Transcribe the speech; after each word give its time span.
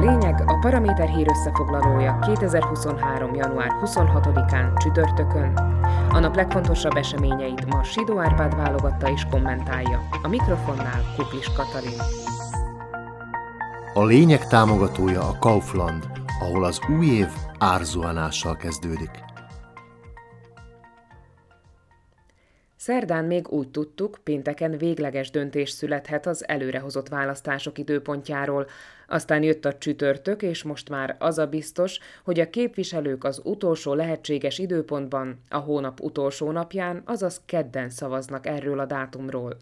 lényeg 0.00 0.42
a 0.46 0.58
Paraméter 0.58 1.08
hír 1.08 1.26
összefoglalója 1.30 2.18
2023. 2.18 3.34
január 3.34 3.70
26-án 3.84 4.82
csütörtökön. 4.82 5.52
A 6.12 6.18
nap 6.18 6.36
legfontosabb 6.36 6.96
eseményeit 6.96 7.66
ma 7.66 7.82
Sidó 7.82 8.18
Árpád 8.18 8.56
válogatta 8.56 9.10
és 9.10 9.26
kommentálja. 9.30 10.08
A 10.22 10.28
mikrofonnál 10.28 11.02
Kuklis 11.16 11.52
Katalin. 11.56 11.98
A 13.94 14.04
lényeg 14.04 14.46
támogatója 14.46 15.20
a 15.20 15.36
Kaufland, 15.38 16.06
ahol 16.40 16.64
az 16.64 16.80
új 16.98 17.06
év 17.06 17.28
árzuhanással 17.58 18.56
kezdődik. 18.56 19.10
Szerdán 22.90 23.24
még 23.24 23.48
úgy 23.48 23.68
tudtuk, 23.68 24.18
pénteken 24.22 24.78
végleges 24.78 25.30
döntés 25.30 25.70
születhet 25.70 26.26
az 26.26 26.48
előrehozott 26.48 27.08
választások 27.08 27.78
időpontjáról. 27.78 28.66
Aztán 29.08 29.42
jött 29.42 29.64
a 29.64 29.78
csütörtök, 29.78 30.42
és 30.42 30.62
most 30.62 30.88
már 30.88 31.16
az 31.18 31.38
a 31.38 31.46
biztos, 31.46 31.98
hogy 32.24 32.40
a 32.40 32.50
képviselők 32.50 33.24
az 33.24 33.40
utolsó 33.44 33.94
lehetséges 33.94 34.58
időpontban, 34.58 35.40
a 35.48 35.56
hónap 35.56 36.00
utolsó 36.00 36.50
napján, 36.50 37.02
azaz 37.04 37.40
kedden 37.46 37.90
szavaznak 37.90 38.46
erről 38.46 38.78
a 38.78 38.86
dátumról. 38.86 39.56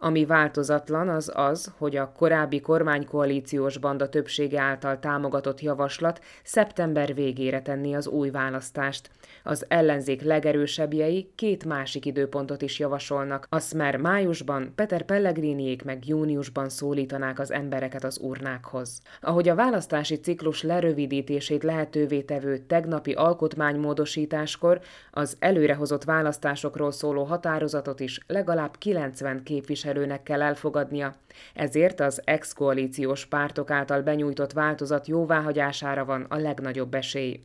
Ami 0.00 0.24
változatlan 0.24 1.08
az 1.08 1.32
az, 1.34 1.72
hogy 1.78 1.96
a 1.96 2.12
korábbi 2.16 2.60
kormánykoalíciós 2.60 3.78
banda 3.78 4.08
többsége 4.08 4.60
által 4.60 4.98
támogatott 4.98 5.60
javaslat 5.60 6.20
szeptember 6.42 7.14
végére 7.14 7.62
tenni 7.62 7.94
az 7.94 8.06
új 8.06 8.30
választást. 8.30 9.10
Az 9.44 9.64
ellenzék 9.68 10.22
legerősebbjei 10.22 11.30
két 11.34 11.64
másik 11.64 12.06
időpontot 12.06 12.62
is 12.62 12.78
javasolnak. 12.78 13.46
A 13.48 13.60
Smer 13.60 13.96
májusban, 13.96 14.72
Peter 14.74 15.02
Pellegriniék 15.02 15.84
meg 15.84 16.06
júniusban 16.06 16.68
szólítanák 16.68 17.38
az 17.38 17.52
embereket 17.52 18.04
az 18.04 18.18
urnákhoz. 18.22 19.00
Ahogy 19.20 19.48
a 19.48 19.54
választási 19.54 20.14
ciklus 20.16 20.62
lerövidítését 20.62 21.62
lehetővé 21.62 22.20
tevő 22.20 22.58
tegnapi 22.58 23.12
alkotmánymódosításkor 23.12 24.80
az 25.10 25.36
előrehozott 25.38 26.04
választásokról 26.04 26.92
szóló 26.92 27.22
határozatot 27.24 28.00
is 28.00 28.20
legalább 28.26 28.76
90 28.78 29.42
képviselő 29.42 29.86
képviselőnek 29.88 30.22
kell 30.22 30.42
elfogadnia, 30.42 31.14
ezért 31.54 32.00
az 32.00 32.20
ex-koalíciós 32.24 33.26
pártok 33.26 33.70
által 33.70 34.02
benyújtott 34.02 34.52
változat 34.52 35.06
jóváhagyására 35.06 36.04
van 36.04 36.26
a 36.28 36.36
legnagyobb 36.36 36.94
esély. 36.94 37.40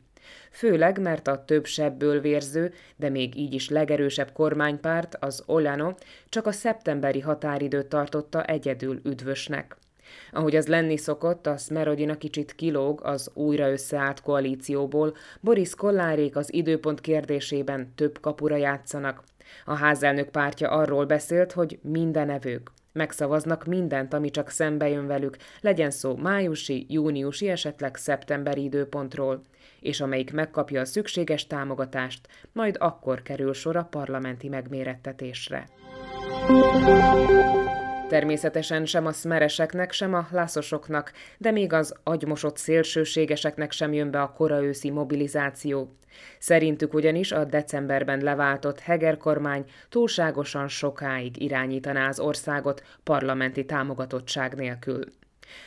Főleg, 0.50 1.00
mert 1.00 1.28
a 1.28 1.44
több 1.44 1.64
sebből 1.64 2.20
vérző, 2.20 2.72
de 2.96 3.08
még 3.08 3.36
így 3.36 3.54
is 3.54 3.68
legerősebb 3.68 4.32
kormánypárt, 4.32 5.16
az 5.20 5.42
Olano, 5.46 5.92
csak 6.28 6.46
a 6.46 6.52
szeptemberi 6.52 7.20
határidőt 7.20 7.86
tartotta 7.86 8.44
egyedül 8.44 9.00
üdvösnek. 9.04 9.76
Ahogy 10.32 10.56
az 10.56 10.66
lenni 10.66 10.96
szokott, 10.96 11.46
a 11.46 11.56
Smerodina 11.56 12.16
kicsit 12.16 12.54
kilóg 12.54 13.00
az 13.02 13.30
újra 13.34 13.70
összeállt 13.70 14.20
koalícióból, 14.20 15.14
Boris 15.40 15.74
Kollárék 15.74 16.36
az 16.36 16.54
időpont 16.54 17.00
kérdésében 17.00 17.92
több 17.94 18.20
kapura 18.20 18.56
játszanak. 18.56 19.22
A 19.64 19.74
házelnök 19.74 20.28
pártja 20.28 20.70
arról 20.70 21.04
beszélt, 21.04 21.52
hogy 21.52 21.78
minden 21.82 22.30
evők 22.30 22.70
megszavaznak 22.94 23.64
mindent, 23.64 24.14
ami 24.14 24.30
csak 24.30 24.48
szembe 24.48 24.88
jön 24.88 25.06
velük, 25.06 25.36
legyen 25.60 25.90
szó 25.90 26.16
májusi, 26.16 26.86
júniusi, 26.88 27.48
esetleg 27.48 27.96
szeptemberi 27.96 28.62
időpontról, 28.62 29.42
és 29.80 30.00
amelyik 30.00 30.32
megkapja 30.32 30.80
a 30.80 30.84
szükséges 30.84 31.46
támogatást, 31.46 32.28
majd 32.52 32.76
akkor 32.78 33.22
kerül 33.22 33.52
sor 33.52 33.76
a 33.76 33.84
parlamenti 33.90 34.48
megmérettetésre. 34.48 35.68
Természetesen 38.14 38.84
sem 38.84 39.06
a 39.06 39.12
szmereseknek, 39.12 39.92
sem 39.92 40.14
a 40.14 40.26
lászosoknak, 40.30 41.12
de 41.38 41.50
még 41.50 41.72
az 41.72 41.94
agymosott 42.02 42.56
szélsőségeseknek 42.56 43.72
sem 43.72 43.92
jön 43.92 44.10
be 44.10 44.22
a 44.22 44.32
kora 44.32 44.62
őszi 44.62 44.90
mobilizáció. 44.90 45.96
Szerintük 46.38 46.94
ugyanis 46.94 47.32
a 47.32 47.44
decemberben 47.44 48.20
leváltott 48.20 48.80
Heger 48.80 49.16
kormány 49.16 49.64
túlságosan 49.88 50.68
sokáig 50.68 51.42
irányítaná 51.42 52.08
az 52.08 52.20
országot 52.20 52.82
parlamenti 53.02 53.64
támogatottság 53.64 54.54
nélkül. 54.54 55.04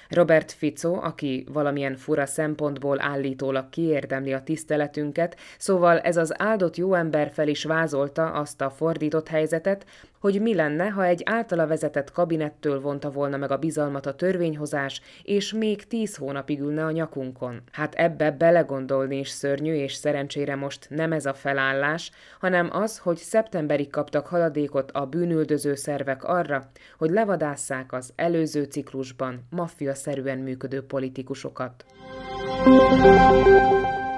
Robert 0.09 0.51
Fico, 0.51 0.93
aki 0.93 1.45
valamilyen 1.51 1.95
fura 1.95 2.25
szempontból 2.25 3.01
állítólag 3.01 3.69
kiérdemli 3.69 4.33
a 4.33 4.43
tiszteletünket, 4.43 5.37
szóval 5.57 5.99
ez 5.99 6.17
az 6.17 6.41
áldott 6.41 6.75
jó 6.75 6.93
ember 6.93 7.31
fel 7.33 7.47
is 7.47 7.63
vázolta 7.63 8.31
azt 8.31 8.61
a 8.61 8.69
fordított 8.69 9.27
helyzetet, 9.27 9.85
hogy 10.19 10.41
mi 10.41 10.55
lenne, 10.55 10.87
ha 10.87 11.05
egy 11.05 11.21
általa 11.25 11.67
vezetett 11.67 12.11
kabinettől 12.11 12.81
vonta 12.81 13.11
volna 13.11 13.37
meg 13.37 13.51
a 13.51 13.57
bizalmat 13.57 14.05
a 14.05 14.15
törvényhozás, 14.15 15.01
és 15.23 15.53
még 15.53 15.87
tíz 15.87 16.15
hónapig 16.15 16.59
ülne 16.59 16.85
a 16.85 16.91
nyakunkon. 16.91 17.61
Hát 17.71 17.95
ebbe 17.95 18.31
belegondolni 18.31 19.17
is 19.17 19.29
szörnyű, 19.29 19.73
és 19.73 19.93
szerencsére 19.93 20.55
most 20.55 20.87
nem 20.89 21.11
ez 21.11 21.25
a 21.25 21.33
felállás, 21.33 22.11
hanem 22.39 22.69
az, 22.71 22.97
hogy 22.97 23.17
szeptemberig 23.17 23.89
kaptak 23.89 24.27
haladékot 24.27 24.91
a 24.91 25.05
bűnüldöző 25.05 25.75
szervek 25.75 26.23
arra, 26.23 26.69
hogy 26.97 27.09
levadásszák 27.09 27.93
az 27.93 28.13
előző 28.15 28.63
ciklusban 28.63 29.47
maffia-szerűen 29.67 30.37
működő 30.37 30.85
politikusokat. 30.85 31.85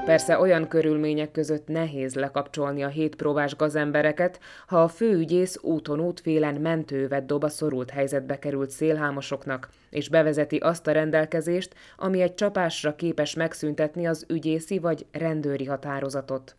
Persze 0.05 0.39
olyan 0.39 0.67
körülmények 0.67 1.31
között 1.31 1.67
nehéz 1.67 2.15
lekapcsolni 2.15 2.83
a 2.83 2.87
hétpróbás 2.87 3.55
gazembereket, 3.55 4.39
ha 4.67 4.83
a 4.83 4.87
főügyész 4.87 5.57
úton 5.61 5.99
útfélen 5.99 6.55
mentővet 6.55 7.25
dob 7.25 7.43
a 7.43 7.49
szorult 7.49 7.89
helyzetbe 7.89 8.39
került 8.39 8.69
szélhámosoknak, 8.69 9.69
és 9.89 10.09
bevezeti 10.09 10.57
azt 10.57 10.87
a 10.87 10.91
rendelkezést, 10.91 11.75
ami 11.97 12.21
egy 12.21 12.33
csapásra 12.33 12.95
képes 12.95 13.33
megszüntetni 13.33 14.07
az 14.07 14.25
ügyészi 14.27 14.79
vagy 14.79 15.05
rendőri 15.11 15.65
határozatot. 15.65 16.55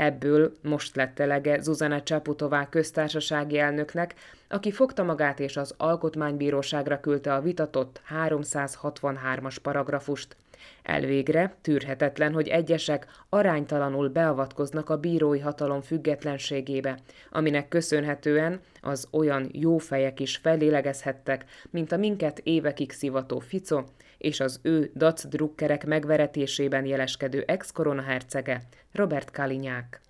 Ebből 0.00 0.52
most 0.62 0.96
lett 0.96 1.18
elege 1.18 1.60
Zuzana 1.60 2.02
Csaputová 2.02 2.68
köztársasági 2.68 3.58
elnöknek, 3.58 4.14
aki 4.48 4.70
fogta 4.72 5.02
magát 5.02 5.40
és 5.40 5.56
az 5.56 5.74
alkotmánybíróságra 5.76 7.00
küldte 7.00 7.34
a 7.34 7.40
vitatott 7.40 8.00
363-as 8.28 9.56
paragrafust– 9.62 10.36
Elvégre 10.82 11.54
tűrhetetlen, 11.62 12.32
hogy 12.32 12.48
egyesek 12.48 13.06
aránytalanul 13.28 14.08
beavatkoznak 14.08 14.90
a 14.90 14.96
bírói 14.96 15.38
hatalom 15.38 15.80
függetlenségébe, 15.80 16.98
aminek 17.30 17.68
köszönhetően 17.68 18.60
az 18.80 19.08
olyan 19.10 19.48
jó 19.52 19.78
fejek 19.78 20.20
is 20.20 20.36
fellélegezhettek, 20.36 21.44
mint 21.70 21.92
a 21.92 21.96
minket 21.96 22.38
évekig 22.38 22.92
szivató 22.92 23.38
Fico, 23.38 23.84
és 24.18 24.40
az 24.40 24.60
ő 24.62 24.90
dac 24.96 25.26
drukkerek 25.26 25.86
megveretésében 25.86 26.86
jeleskedő 26.86 27.44
ex-koronahercege 27.46 28.60
Robert 28.92 29.30
Kalinyák. 29.30 30.00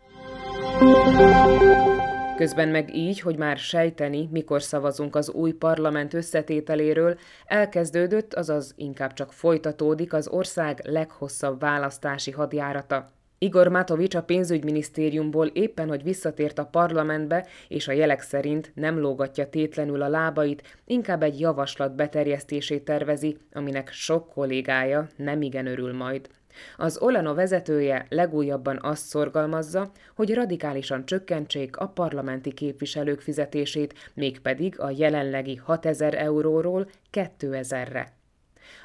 Közben 2.41 2.69
meg 2.69 2.95
így, 2.95 3.21
hogy 3.21 3.37
már 3.37 3.56
sejteni, 3.56 4.28
mikor 4.31 4.62
szavazunk 4.62 5.17
az 5.17 5.31
új 5.31 5.53
parlament 5.53 6.15
összetételéről, 6.15 7.19
elkezdődött, 7.47 8.34
azaz 8.34 8.75
inkább 8.77 9.12
csak 9.12 9.33
folytatódik 9.33 10.12
az 10.12 10.28
ország 10.28 10.81
leghosszabb 10.84 11.61
választási 11.61 12.31
hadjárata. 12.31 13.09
Igor 13.39 13.69
Matovics 13.69 14.15
a 14.15 14.23
pénzügyminisztériumból 14.23 15.47
éppen, 15.47 15.89
hogy 15.89 16.03
visszatért 16.03 16.59
a 16.59 16.67
parlamentbe, 16.67 17.47
és 17.69 17.89
a 17.89 17.93
jelek 17.93 18.21
szerint 18.21 18.72
nem 18.75 18.99
lógatja 18.99 19.49
tétlenül 19.49 20.03
a 20.03 20.09
lábait, 20.09 20.78
inkább 20.84 21.22
egy 21.22 21.41
javaslat 21.41 21.95
beterjesztését 21.95 22.84
tervezi, 22.84 23.37
aminek 23.53 23.91
sok 23.93 24.28
kollégája 24.28 25.07
nem 25.17 25.43
igen 25.43 25.67
örül 25.67 25.93
majd. 25.93 26.28
Az 26.77 26.99
Olano 26.99 27.34
vezetője 27.34 28.06
legújabban 28.09 28.78
azt 28.83 29.06
szorgalmazza, 29.06 29.91
hogy 30.15 30.34
radikálisan 30.34 31.06
csökkentsék 31.06 31.77
a 31.77 31.88
parlamenti 31.88 32.53
képviselők 32.53 33.21
fizetését, 33.21 33.94
mégpedig 34.15 34.81
a 34.81 34.91
jelenlegi 34.91 35.56
6000 35.56 36.15
euróról 36.15 36.89
2000-re. 37.13 38.13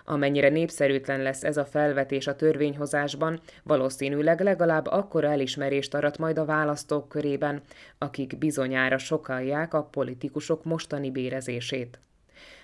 Amennyire 0.06 0.50
népszerűtlen 0.50 1.22
lesz 1.22 1.44
ez 1.44 1.57
a 1.57 1.66
felvetés 1.66 2.28
a 2.28 2.36
törvényhozásban, 2.36 3.40
valószínűleg 3.63 4.42
legalább 4.42 4.88
akkora 4.88 5.31
elismerést 5.31 5.94
arat 5.94 6.18
majd 6.18 6.38
a 6.38 6.45
választók 6.45 7.10
körében, 7.10 7.62
akik 7.98 8.38
bizonyára 8.38 8.98
sokalják 8.98 9.74
a 9.74 9.84
politikusok 9.84 10.63
mostani 10.63 11.12
bérezését 11.12 12.00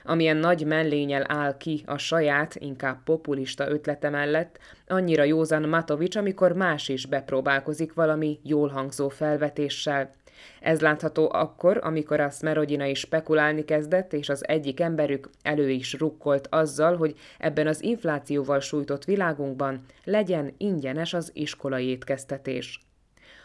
amilyen 0.03 0.37
nagy 0.37 0.65
mellényel 0.65 1.25
áll 1.27 1.57
ki 1.57 1.83
a 1.85 1.97
saját, 1.97 2.55
inkább 2.55 3.03
populista 3.03 3.69
ötlete 3.69 4.09
mellett, 4.09 4.59
annyira 4.87 5.23
józan 5.23 5.69
Matovics, 5.69 6.15
amikor 6.15 6.51
más 6.51 6.89
is 6.89 7.05
bepróbálkozik 7.05 7.93
valami 7.93 8.39
jól 8.43 8.67
hangzó 8.67 9.09
felvetéssel. 9.09 10.11
Ez 10.59 10.81
látható 10.81 11.29
akkor, 11.33 11.79
amikor 11.83 12.19
a 12.19 12.29
Smerodina 12.29 12.85
is 12.85 12.99
spekulálni 12.99 13.65
kezdett, 13.65 14.13
és 14.13 14.29
az 14.29 14.47
egyik 14.47 14.79
emberük 14.79 15.29
elő 15.41 15.69
is 15.69 15.93
rukkolt 15.93 16.47
azzal, 16.51 16.97
hogy 16.97 17.15
ebben 17.37 17.67
az 17.67 17.83
inflációval 17.83 18.59
sújtott 18.59 19.05
világunkban 19.05 19.85
legyen 20.03 20.53
ingyenes 20.57 21.13
az 21.13 21.31
iskolai 21.33 21.85
étkeztetés. 21.85 22.79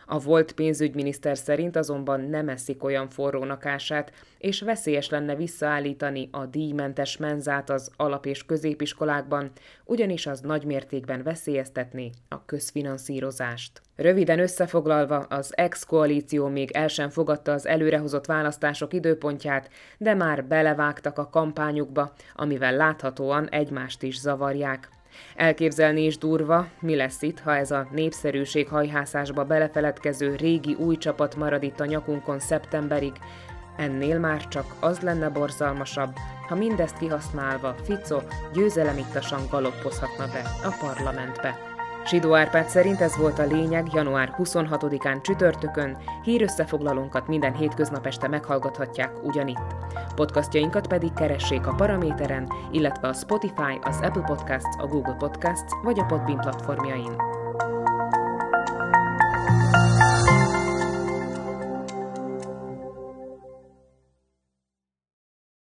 A 0.09 0.19
volt 0.19 0.53
pénzügyminiszter 0.53 1.37
szerint 1.37 1.77
azonban 1.77 2.21
nem 2.21 2.49
eszik 2.49 2.85
olyan 2.85 3.09
forrónak 3.09 3.67
ását, 3.67 4.13
és 4.39 4.61
veszélyes 4.61 5.09
lenne 5.09 5.35
visszaállítani 5.35 6.29
a 6.33 6.47
díjmentes 6.47 7.17
menzát 7.17 7.71
az 7.71 7.91
alap- 7.97 8.27
és 8.27 8.45
középiskolákban, 8.45 9.51
ugyanis 9.85 10.27
az 10.27 10.41
nagymértékben 10.41 11.23
veszélyeztetné 11.23 12.11
a 12.29 12.45
közfinanszírozást. 12.45 13.81
Röviden 13.97 14.39
összefoglalva, 14.39 15.19
az 15.19 15.57
ex-koalíció 15.57 16.47
még 16.49 16.71
el 16.71 16.89
sem 16.89 17.09
fogadta 17.09 17.53
az 17.53 17.67
előrehozott 17.67 18.27
választások 18.27 18.93
időpontját, 18.93 19.71
de 19.99 20.15
már 20.15 20.45
belevágtak 20.45 21.19
a 21.19 21.29
kampányukba, 21.29 22.13
amivel 22.35 22.77
láthatóan 22.77 23.49
egymást 23.49 24.03
is 24.03 24.19
zavarják. 24.19 24.89
Elképzelni 25.37 26.05
is 26.05 26.19
durva, 26.19 26.67
mi 26.81 26.97
lesz 26.97 27.23
itt, 27.23 27.41
ha 27.41 27.57
ez 27.57 27.71
a 27.71 27.89
népszerűség 27.91 28.69
hajhászásba 28.69 29.45
belefeledkező 29.45 30.35
régi 30.35 30.75
új 30.75 30.97
csapat 30.97 31.37
marad 31.37 31.63
itt 31.63 31.81
a 31.81 31.85
nyakunkon 31.85 32.39
szeptemberig. 32.39 33.13
Ennél 33.77 34.19
már 34.19 34.49
csak 34.49 34.75
az 34.81 35.01
lenne 35.01 35.29
borzalmasabb, 35.29 36.13
ha 36.49 36.55
mindezt 36.55 36.99
kihasználva 36.99 37.75
Fico 37.85 38.21
győzelemittasan 38.53 39.41
galoppozhatna 39.51 40.27
be 40.27 40.43
a 40.63 40.77
parlamentbe. 40.81 41.76
Sidó 42.07 42.35
Árpád 42.35 42.69
szerint 42.69 43.01
ez 43.01 43.17
volt 43.17 43.39
a 43.39 43.45
lényeg 43.45 43.87
január 43.93 44.35
26-án 44.39 45.23
csütörtökön, 45.23 45.97
hírösszefoglalónkat 46.23 47.27
minden 47.27 47.55
hétköznap 47.55 48.07
este 48.07 48.29
meghallgathatják 48.29 49.25
ugyanitt. 49.25 49.75
Podcastjainkat 50.15 50.87
pedig 50.87 51.13
keressék 51.13 51.67
a 51.67 51.75
Paraméteren, 51.75 52.53
illetve 52.71 53.09
a 53.09 53.13
Spotify, 53.13 53.79
az 53.83 54.01
Apple 54.03 54.25
Podcasts, 54.27 54.77
a 54.79 54.87
Google 54.87 55.17
Podcasts 55.19 55.73
vagy 55.83 55.99
a 55.99 56.05
Podbean 56.05 56.41
platformjain. 56.41 57.45